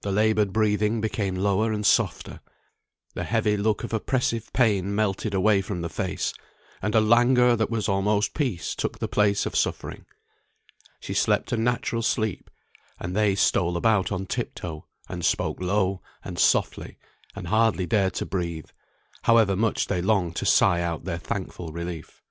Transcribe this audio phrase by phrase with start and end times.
[0.00, 2.40] The laboured breathing became lower and softer,
[3.12, 6.32] the heavy look of oppressive pain melted away from the face,
[6.80, 10.06] and a languor that was almost peace took the place of suffering.
[11.00, 12.48] She slept a natural sleep;
[12.98, 16.96] and they stole about on tip toe, and spoke low, and softly,
[17.36, 18.70] and hardly dared to breathe,
[19.24, 22.22] however much they longed to sigh out their thankful relief.